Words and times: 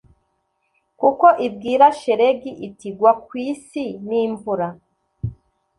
Kuko 0.99 1.25
ibwira 1.47 1.85
shelegi 1.99 2.51
iti 2.67 2.87
gwa 2.97 3.13
ku 3.25 3.31
isi 3.51 3.83
n 4.07 4.09
imvura 4.21 4.67